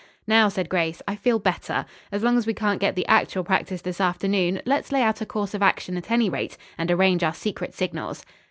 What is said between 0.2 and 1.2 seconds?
"Now," said Grace, "I